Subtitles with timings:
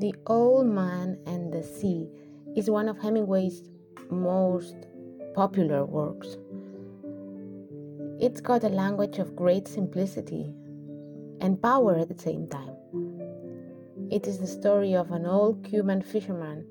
[0.00, 2.08] The Old Man and the Sea
[2.56, 3.68] is one of Hemingway's
[4.08, 4.74] most
[5.34, 6.38] popular works.
[8.18, 10.54] It's got a language of great simplicity
[11.42, 12.76] and power at the same time.
[14.10, 16.64] It is the story of an old Cuban fisherman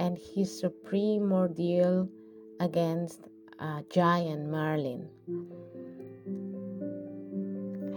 [0.00, 2.08] and his supreme ordeal
[2.58, 3.20] against
[3.60, 5.08] a giant marlin.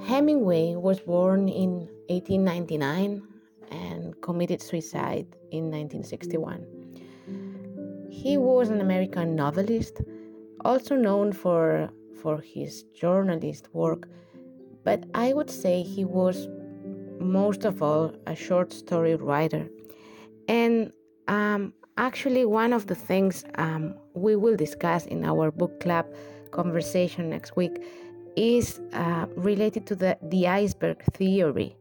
[0.05, 3.32] Hemingway was born in 1899 and
[4.23, 6.65] committed suicide in 1961.
[8.09, 10.01] He was an American novelist,
[10.63, 11.89] also known for,
[12.21, 14.07] for his journalist work,
[14.83, 16.47] but I would say he was
[17.19, 19.67] most of all a short story writer.
[20.47, 20.91] And
[21.27, 26.05] um, actually, one of the things um, we will discuss in our book club
[26.51, 27.75] conversation next week
[28.35, 31.75] is uh, related to the, the iceberg theory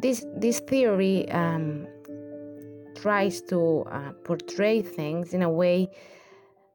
[0.00, 1.86] this this theory um,
[2.94, 5.88] tries to uh, portray things in a way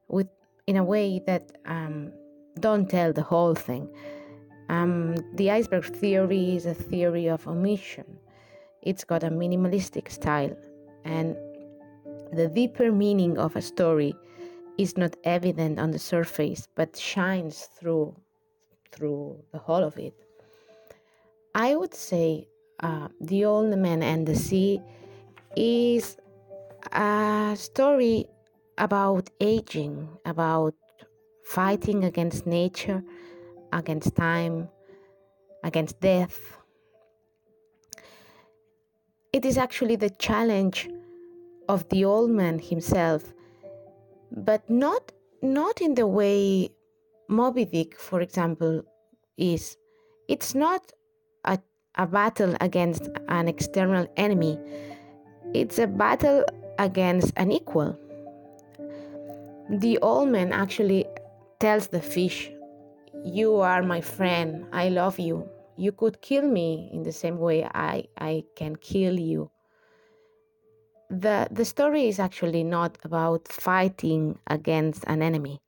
[0.08, 0.28] with
[0.68, 2.12] in a way that um,
[2.60, 3.90] don't tell the whole thing.
[4.70, 8.06] Um, the iceberg theory is a theory of omission.
[8.82, 10.56] It's got a minimalistic style,
[11.06, 11.36] and
[12.34, 14.16] the deeper meaning of a story
[14.78, 18.16] is not evident on the surface, but shines through
[18.92, 20.14] through the whole of it.
[21.56, 22.48] I would say
[22.84, 24.82] uh, The Old Man and the Sea
[25.56, 26.18] is
[26.92, 28.28] a story
[28.78, 30.76] about aging, about
[31.46, 33.04] fighting against nature,
[33.72, 34.70] against time,
[35.64, 36.58] against death.
[39.32, 40.90] It is actually the challenge
[41.70, 43.34] of the old man himself,
[44.32, 45.12] but not
[45.42, 46.70] not in the way
[47.28, 48.84] Moby Dick, for example,
[49.38, 49.78] is.
[50.28, 50.92] It's not
[51.96, 54.60] a battle against an external enemy,
[55.54, 56.44] it's a battle
[56.80, 57.98] against an equal.
[59.70, 61.06] The old man actually
[61.60, 62.52] tells the fish,
[63.24, 65.48] You are my friend, I love you.
[65.78, 69.50] You could kill me in the same way I, I can kill you.
[71.10, 75.62] The, the story is actually not about fighting against an enemy.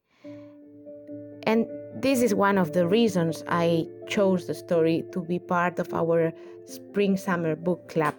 [1.44, 5.94] And this is one of the reasons I chose the story to be part of
[5.94, 6.34] our
[6.66, 8.16] spring summer book club.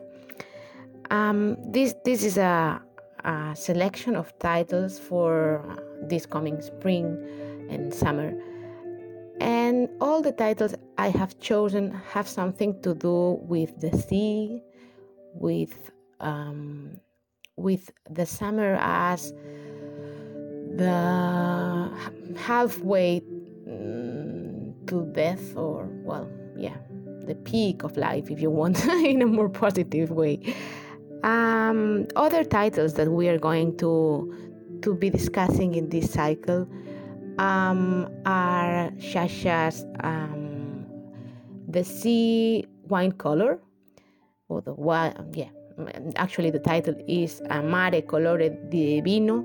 [1.11, 2.81] Um, this this is a,
[3.25, 5.63] a, selection of titles for
[6.03, 7.17] this coming spring
[7.71, 8.33] and summer,
[9.41, 14.63] and all the titles I have chosen have something to do with the sea,
[15.35, 16.99] with um,
[17.57, 19.33] with the summer as
[20.77, 21.91] the
[22.37, 23.23] halfway
[23.67, 26.77] to death or well yeah
[27.27, 30.41] the peak of life if you want in a more positive way.
[31.25, 34.33] Um, other titles that we are going to
[34.83, 36.69] to be discussing in this cycle
[37.39, 40.87] um, are Sciascia's um,
[41.69, 43.59] The Sea Wine Color,
[44.49, 44.75] or the
[45.33, 45.49] yeah,
[46.17, 49.45] actually the title is Amare Colore di Vino,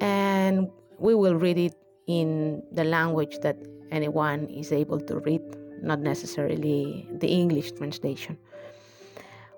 [0.00, 0.68] and
[0.98, 3.56] we will read it in the language that
[3.90, 5.42] anyone is able to read,
[5.82, 8.38] not necessarily the English translation.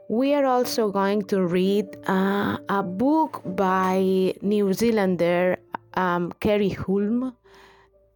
[0.09, 5.57] We are also going to read uh, a book by New Zealander
[5.95, 7.33] um, Keri Hulme,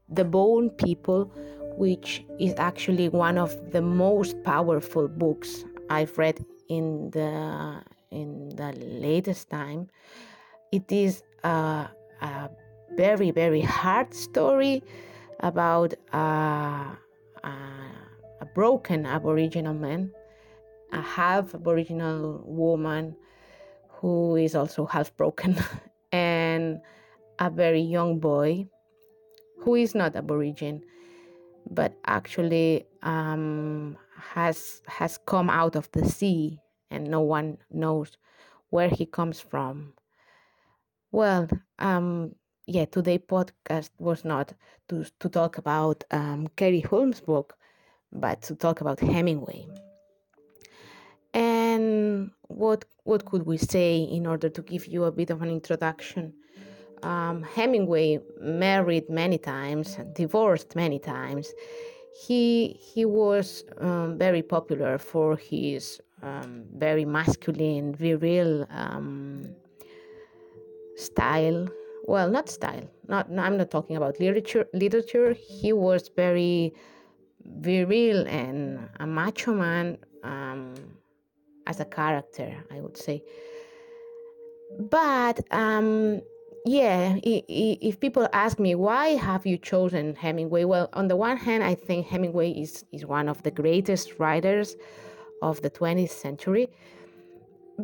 [0.09, 1.33] The Bone People,
[1.77, 8.73] which is actually one of the most powerful books I've read in the in the
[8.79, 9.89] latest time.
[10.71, 11.89] It is uh,
[12.97, 14.83] very, very hard story
[15.41, 16.97] about a
[18.55, 20.13] broken Aboriginal man,
[20.93, 23.17] a half Aboriginal woman
[23.89, 25.57] who is also half broken,
[26.13, 26.81] and
[27.39, 28.67] a very young boy
[29.59, 30.81] who is not Aboriginal
[31.71, 36.59] but actually um, has has come out of the sea
[36.91, 38.17] and no one knows
[38.71, 39.93] where he comes from.
[41.13, 41.49] Well,
[41.79, 42.35] um,
[42.71, 44.53] yeah, today podcast was not
[44.89, 46.49] to, to talk about um,
[46.89, 47.57] Hulme's book,
[48.13, 49.67] but to talk about Hemingway.
[51.35, 55.51] And what what could we say in order to give you a bit of an
[55.51, 56.33] introduction?
[57.03, 61.53] Um, Hemingway married many times, divorced many times.
[62.25, 69.55] He he was um, very popular for his um, very masculine, virile um,
[70.97, 71.69] style
[72.05, 76.73] well not style not i'm not talking about literature literature he was very
[77.45, 80.75] virile and a macho man um,
[81.67, 83.23] as a character, I would say.
[84.79, 86.21] But um,
[86.65, 91.65] yeah, if people ask me why have you chosen Hemingway, well, on the one hand,
[91.65, 94.77] I think Hemingway is is one of the greatest writers
[95.43, 96.69] of the 20th century.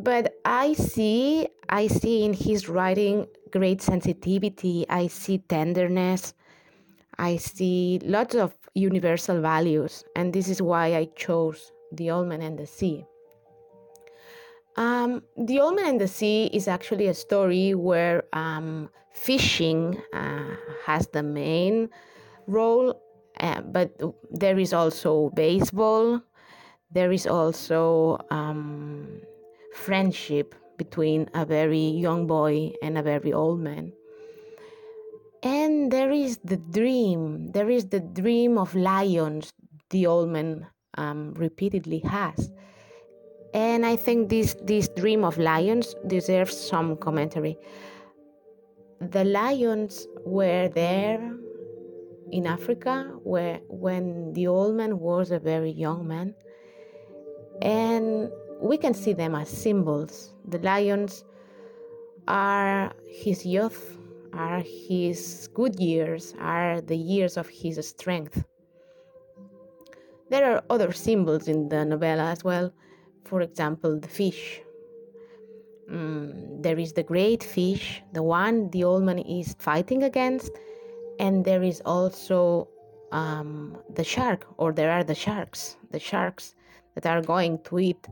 [0.03, 4.85] But I see, I see in his writing great sensitivity.
[4.89, 6.33] I see tenderness.
[7.17, 12.41] I see lots of universal values, and this is why I chose The Old Man
[12.41, 13.05] and the Sea.
[14.75, 20.55] Um, the Old Man and the Sea is actually a story where um, fishing uh,
[20.85, 21.89] has the main
[22.45, 23.01] role,
[23.39, 26.21] uh, but there is also baseball,
[26.91, 29.21] there is also um,
[29.85, 33.93] friendship between a very young boy and a very old man.
[35.43, 39.53] And there is the dream, there is the dream of lions
[39.89, 42.51] the old man um, repeatedly has
[43.53, 47.57] and I think this this dream of lions deserves some commentary.
[48.99, 51.21] The lions were there
[52.31, 56.35] in Africa where when the old man was a very young man,
[57.61, 60.33] and we can see them as symbols.
[60.47, 61.23] The lions
[62.27, 63.97] are his youth,
[64.33, 68.43] are his good years, are the years of his strength.
[70.29, 72.73] There are other symbols in the novella as well
[73.27, 74.61] for example, the fish.
[75.91, 80.51] Mm, there is the great fish, the one the old man is fighting against,
[81.19, 82.67] and there is also
[83.11, 86.55] um, the shark, or there are the sharks, the sharks
[86.95, 88.07] that are going to eat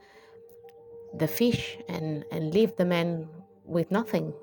[1.20, 3.28] the fish and, and leave the man
[3.66, 4.34] with nothing.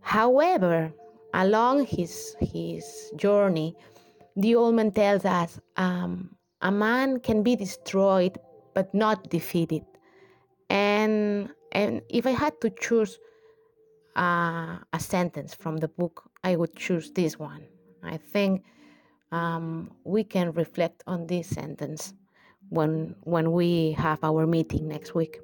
[0.00, 0.92] However,
[1.34, 3.76] along his, his journey,
[4.36, 8.38] the old man tells us um, a man can be destroyed
[8.74, 9.84] but not defeated.
[10.70, 13.18] And and if I had to choose
[14.16, 17.64] uh, a sentence from the book, I would choose this one.
[18.02, 18.64] I think
[19.32, 22.14] um, we can reflect on this sentence
[22.72, 25.40] when when we have our meeting next week.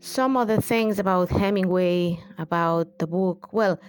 [0.00, 3.52] Some other things about Hemingway, about the book.
[3.52, 3.80] Well,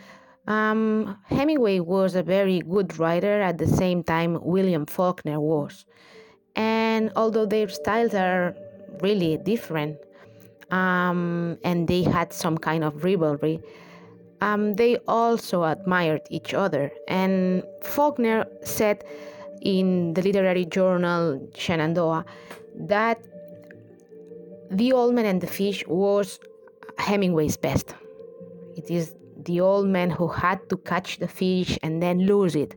[0.47, 3.41] um, Hemingway was a very good writer.
[3.41, 5.85] At the same time, William Faulkner was.
[6.55, 8.55] And although their styles are
[9.01, 9.97] really different,
[10.71, 13.59] um, and they had some kind of rivalry,
[14.39, 16.91] um, they also admired each other.
[17.07, 19.03] And Faulkner said
[19.65, 22.23] in the literary journal Shenandoah
[22.75, 23.19] that
[24.71, 26.39] The Old Man and the Fish was
[26.97, 27.95] Hemingway's best.
[28.77, 29.15] It is
[29.45, 32.75] the old man who had to catch the fish and then lose it,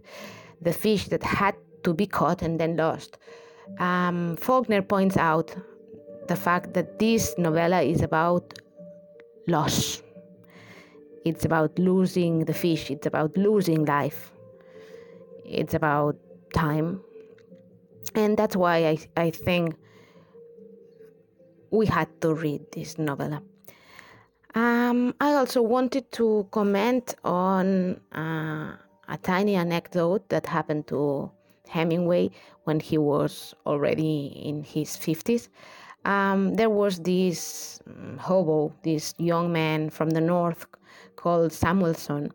[0.60, 1.54] the fish that had
[1.84, 3.18] to be caught and then lost.
[3.78, 5.54] Um, Faulkner points out
[6.26, 8.58] the fact that this novella is about
[9.46, 10.02] loss.
[11.24, 14.32] It's about losing the fish, it's about losing life,
[15.44, 16.16] it's about
[16.52, 17.00] time.
[18.14, 19.76] And that's why I, I think
[21.70, 23.42] we had to read this novella.
[24.54, 28.76] Um, I also wanted to comment on uh,
[29.08, 31.30] a tiny anecdote that happened to
[31.68, 32.30] Hemingway
[32.64, 35.48] when he was already in his 50s.
[36.04, 40.66] Um, there was this mm, hobo, this young man from the north
[41.16, 42.30] called Samuelson,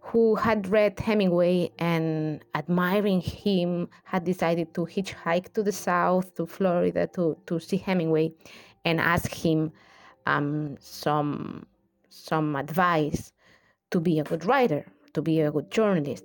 [0.00, 6.46] who had read Hemingway and, admiring him, had decided to hitchhike to the south, to
[6.46, 8.32] Florida, to, to see Hemingway
[8.84, 9.72] and ask him
[10.26, 11.66] um, some,
[12.08, 13.32] some advice
[13.90, 16.24] to be a good writer, to be a good journalist.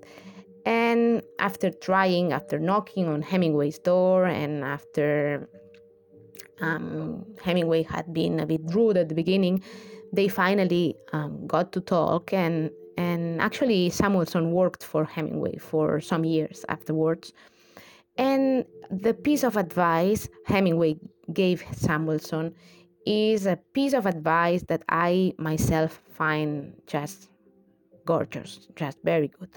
[0.65, 5.47] And after trying, after knocking on Hemingway's door, and after
[6.61, 9.61] um, Hemingway had been a bit rude at the beginning,
[10.11, 12.33] they finally um, got to talk.
[12.33, 17.33] And and, and actually, Samuelson worked for Hemingway for some years afterwards.
[18.17, 20.95] And the piece of advice Hemingway
[21.33, 22.55] gave Samuelson
[23.05, 27.27] is a piece of advice that I myself find just
[28.05, 29.49] gorgeous, just very good.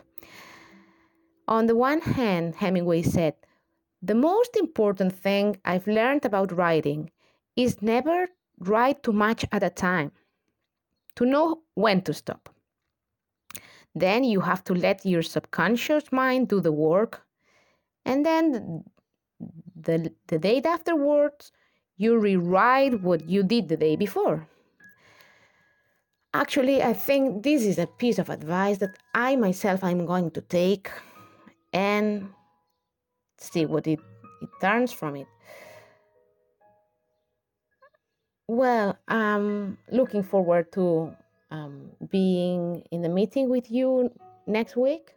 [1.47, 3.35] On the one hand, Hemingway said,
[4.03, 7.13] the most important thing I've learned about writing
[7.55, 8.27] is never
[8.59, 10.11] write too much at a time,
[11.15, 12.49] to know when to stop.
[13.99, 17.23] Then you have to let your subconscious mind do the work,
[18.05, 18.85] and then
[19.75, 21.53] the, the day afterwards,
[21.97, 24.47] you rewrite what you did the day before.
[26.35, 30.41] Actually, I think this is a piece of advice that I myself am going to
[30.43, 30.91] take
[31.73, 32.29] and
[33.39, 33.99] see what it,
[34.43, 35.27] it turns from it.
[38.47, 41.15] Well, I'm looking forward to
[41.51, 44.11] um, being in the meeting with you
[44.47, 45.15] next week.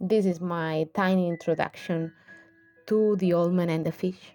[0.00, 2.12] This is my tiny introduction
[2.86, 4.32] to the old man and the fish.